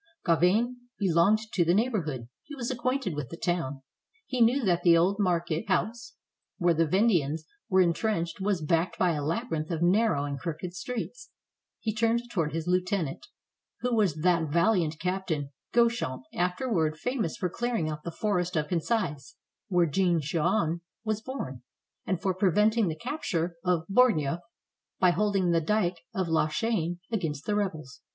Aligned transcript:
Gauvain 0.25 0.89
belonged 0.97 1.37
to 1.53 1.63
the 1.63 1.75
neighborhood; 1.75 2.27
he 2.41 2.55
was 2.55 2.71
ac 2.71 2.79
quainted 2.79 3.13
with 3.13 3.29
the 3.29 3.37
town; 3.37 3.83
he 4.25 4.41
knew 4.41 4.65
that 4.65 4.81
the 4.81 4.97
old 4.97 5.17
market 5.19 5.67
house 5.67 6.15
where 6.57 6.73
the 6.73 6.87
Vendeans 6.87 7.43
were 7.69 7.81
intrenched 7.81 8.41
was 8.41 8.63
backed 8.63 8.97
by 8.97 9.11
a 9.11 9.23
labyrinth 9.23 9.69
of 9.69 9.83
narrow 9.83 10.25
and 10.25 10.39
crooked 10.39 10.73
streets. 10.73 11.29
He 11.79 11.93
turned 11.93 12.31
toward 12.31 12.51
his 12.51 12.65
lieutenant, 12.65 13.27
who 13.81 13.93
was 13.93 14.15
that 14.15 14.49
valiant 14.49 14.97
Captain 14.99 15.51
Guechamp, 15.71 16.23
afterward 16.33 16.97
famous 16.97 17.37
for 17.37 17.47
clearing 17.51 17.87
out 17.87 18.01
the 18.03 18.09
forest 18.09 18.55
of 18.55 18.69
Concise, 18.69 19.35
where 19.67 19.85
Jean 19.85 20.19
Chouan 20.19 20.81
was 21.03 21.21
born, 21.21 21.61
and 22.07 22.19
for 22.19 22.33
preventing 22.33 22.87
the 22.87 22.95
capture 22.97 23.55
of 23.63 23.85
Bourgneuf 23.87 24.39
by 24.99 25.11
holding 25.11 25.51
the 25.51 25.61
dike 25.61 25.99
of 26.11 26.27
La 26.27 26.47
Chaine 26.47 26.99
against 27.11 27.45
the 27.45 27.53
rebels. 27.53 28.01